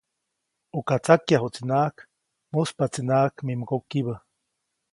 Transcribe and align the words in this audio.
Uka 0.79 0.95
tsakyajuʼtsinaʼajk, 1.03 1.95
mujspaʼtsinaʼajk 2.51 3.35
mi 3.45 3.53
mgokibä. 3.59 4.15